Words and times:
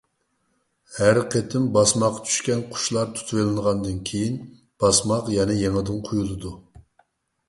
ھەر 0.99 1.17
قېتىم 1.33 1.65
باسماققا 1.75 2.23
چۈشكەن 2.29 2.63
قۇشلار 2.71 3.11
تۇتۇۋېلىنغاندىن 3.19 3.99
كېيىن، 4.11 4.39
باسماق 4.85 5.29
يەنە 5.35 5.59
يېڭىدىن 5.59 6.01
قويۇلىدۇ. 6.09 6.55